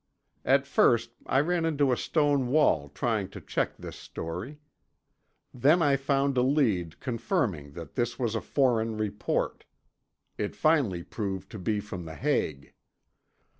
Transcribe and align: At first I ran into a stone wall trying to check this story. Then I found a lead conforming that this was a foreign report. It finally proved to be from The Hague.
At 0.45 0.65
first 0.65 1.11
I 1.27 1.39
ran 1.41 1.63
into 1.63 1.91
a 1.91 1.95
stone 1.95 2.47
wall 2.47 2.89
trying 2.89 3.29
to 3.29 3.39
check 3.39 3.77
this 3.77 3.97
story. 3.97 4.57
Then 5.53 5.83
I 5.83 5.95
found 5.95 6.39
a 6.39 6.41
lead 6.41 6.99
conforming 6.99 7.73
that 7.73 7.93
this 7.93 8.17
was 8.17 8.33
a 8.33 8.41
foreign 8.41 8.97
report. 8.97 9.63
It 10.39 10.55
finally 10.55 11.03
proved 11.03 11.51
to 11.51 11.59
be 11.59 11.79
from 11.79 12.05
The 12.05 12.15
Hague. 12.15 12.73